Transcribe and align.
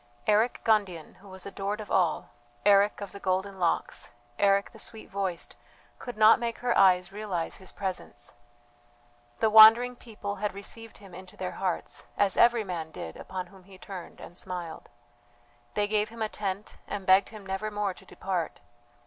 Eric 0.25 0.61
Gundian, 0.63 1.17
who 1.17 1.29
was 1.29 1.45
adored 1.45 1.79
of 1.79 1.91
all 1.91 2.31
Eric 2.65 3.01
of 3.01 3.11
the 3.11 3.19
golden 3.19 3.59
locks, 3.59 4.09
Eric 4.39 4.71
the 4.71 4.79
sweet 4.79 5.11
voiced, 5.11 5.55
could 5.99 6.17
not 6.17 6.39
make 6.39 6.57
her 6.57 6.75
eyes 6.75 7.11
realize 7.11 7.57
his 7.57 7.71
presence. 7.71 8.33
The 9.41 9.49
wandering 9.51 9.95
people 9.95 10.37
had 10.37 10.55
received 10.55 10.97
him 10.97 11.13
into 11.13 11.37
their 11.37 11.51
hearts, 11.51 12.07
as 12.17 12.35
every 12.35 12.63
man 12.63 12.89
did 12.89 13.15
upon 13.15 13.45
whom 13.45 13.65
he 13.65 13.77
turned 13.77 14.19
and 14.19 14.35
smiled. 14.39 14.89
They 15.75 15.87
gave 15.87 16.09
him 16.09 16.23
a 16.23 16.29
tent 16.29 16.79
and 16.87 17.05
begged 17.05 17.29
him 17.29 17.45
never 17.45 17.69
more 17.69 17.93
to 17.93 18.03
depart. 18.03 18.59